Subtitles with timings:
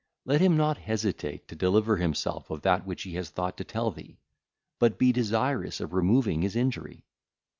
[0.25, 3.91] Let him not hesitate to deliver himself of that which he hath thought to tell
[3.91, 4.17] thee;
[4.79, 7.05] but be desirous of removing his injury.